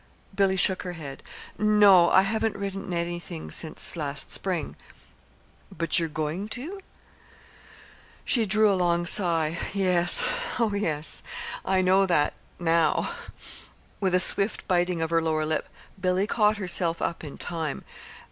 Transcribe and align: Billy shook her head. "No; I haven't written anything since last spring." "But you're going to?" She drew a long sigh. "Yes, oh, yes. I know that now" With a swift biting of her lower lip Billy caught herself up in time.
Billy 0.33 0.57
shook 0.57 0.81
her 0.81 0.93
head. 0.93 1.21
"No; 1.59 2.09
I 2.09 2.23
haven't 2.23 2.55
written 2.57 2.91
anything 2.91 3.51
since 3.51 3.95
last 3.95 4.31
spring." 4.31 4.75
"But 5.71 5.99
you're 5.99 6.09
going 6.09 6.47
to?" 6.57 6.81
She 8.25 8.47
drew 8.47 8.71
a 8.71 8.73
long 8.73 9.05
sigh. 9.05 9.59
"Yes, 9.75 10.27
oh, 10.57 10.73
yes. 10.73 11.21
I 11.63 11.83
know 11.83 12.07
that 12.07 12.33
now" 12.57 13.11
With 14.01 14.15
a 14.15 14.19
swift 14.19 14.67
biting 14.67 15.03
of 15.03 15.11
her 15.11 15.21
lower 15.21 15.45
lip 15.45 15.69
Billy 16.01 16.25
caught 16.25 16.57
herself 16.57 16.99
up 16.99 17.23
in 17.23 17.37
time. 17.37 17.83